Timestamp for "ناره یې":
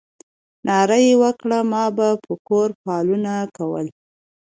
0.67-1.13